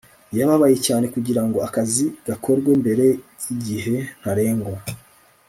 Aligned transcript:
yababaye 0.37 0.75
cyane 0.87 1.05
kugirango 1.13 1.57
akazi 1.67 2.05
gakorwe 2.27 2.71
mbere 2.81 3.05
yigihe 3.43 3.95
ntarengwa 4.19 4.77